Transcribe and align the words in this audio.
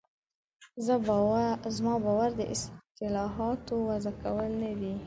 زما 0.87 1.93
باور 2.05 2.29
د 2.39 2.41
اصطلاحاتو 2.53 3.73
وضع 3.89 4.13
کول 4.23 4.51
نه 4.63 4.71
دي. 4.79 4.93